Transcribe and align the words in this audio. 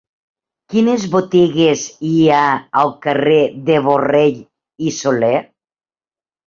Quines 0.73 1.03
botigues 1.15 1.83
hi 2.13 2.15
ha 2.31 2.41
al 2.85 2.91
carrer 3.07 3.39
de 3.69 3.79
Borrell 3.91 4.43
i 4.91 4.97
Soler? 5.01 5.35